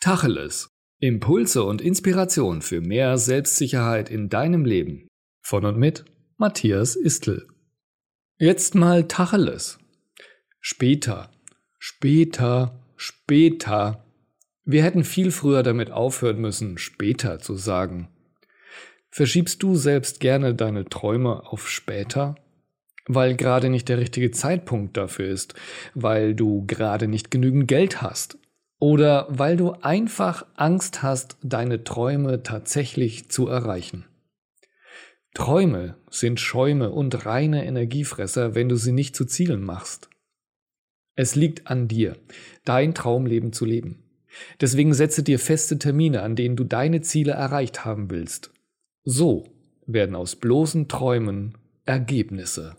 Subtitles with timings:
[0.00, 0.70] Tacheles.
[1.00, 5.08] Impulse und Inspiration für mehr Selbstsicherheit in deinem Leben.
[5.42, 6.04] Von und mit
[6.36, 7.48] Matthias Istl.
[8.38, 9.80] Jetzt mal Tacheles.
[10.60, 11.32] Später,
[11.80, 14.04] später, später.
[14.64, 18.08] Wir hätten viel früher damit aufhören müssen, später zu sagen.
[19.10, 22.36] Verschiebst du selbst gerne deine Träume auf später?
[23.06, 25.54] Weil gerade nicht der richtige Zeitpunkt dafür ist,
[25.94, 28.38] weil du gerade nicht genügend Geld hast
[28.78, 34.04] oder weil du einfach Angst hast, deine Träume tatsächlich zu erreichen.
[35.34, 40.08] Träume sind Schäume und reine Energiefresser, wenn du sie nicht zu Zielen machst.
[41.14, 42.16] Es liegt an dir,
[42.64, 44.04] dein Traumleben zu leben.
[44.60, 48.52] Deswegen setze dir feste Termine, an denen du deine Ziele erreicht haben willst.
[49.04, 49.48] So
[49.86, 52.76] werden aus bloßen Träumen Ergebnisse.